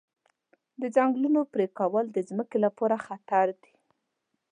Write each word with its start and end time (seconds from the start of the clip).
د 0.81 0.83
ځنګلونو 0.95 1.41
پرېکول 1.53 2.05
د 2.11 2.17
ځمکې 2.29 2.57
لپاره 2.65 2.95
خطر 3.05 3.47
دی. 3.61 3.73